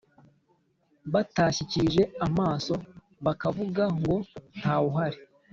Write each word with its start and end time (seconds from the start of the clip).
Batanshyikirije 1.13 2.03
amaso 2.25 2.73
bakavuga 3.25 3.83
ngo 3.97 4.15
ntawuhari 4.59 5.19